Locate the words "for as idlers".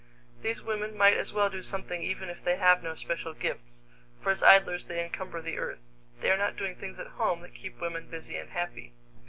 4.19-4.87